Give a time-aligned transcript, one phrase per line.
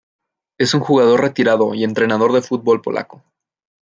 [0.57, 3.23] Es un jugador retirado y entrenador de fútbol polaco.